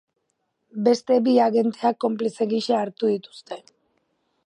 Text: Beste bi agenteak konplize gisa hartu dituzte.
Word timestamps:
Beste 0.87 1.17
bi 1.27 1.35
agenteak 1.49 2.01
konplize 2.07 2.51
gisa 2.57 2.83
hartu 2.83 3.15
dituzte. 3.15 3.65